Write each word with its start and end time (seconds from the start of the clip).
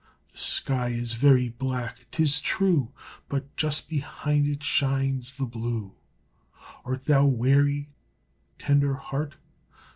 The 0.31 0.37
sky 0.39 0.87
is 0.89 1.13
very 1.13 1.49
black, 1.49 2.07
'tis 2.09 2.39
true, 2.39 2.91
But 3.29 3.55
just 3.55 3.87
behind 3.87 4.47
it 4.47 4.63
shines 4.63 5.37
The 5.37 5.45
blue. 5.45 5.93
Art 6.83 7.05
thou 7.05 7.27
weary, 7.27 7.91
tender 8.57 8.95
heart? 8.95 9.35